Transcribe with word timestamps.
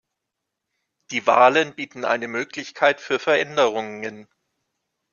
Die 1.11 1.27
Wahlen 1.27 1.75
bieten 1.75 2.05
eine 2.05 2.27
Möglichkeit 2.27 2.99
für 3.01 3.19
Veränderungen. 3.19 4.27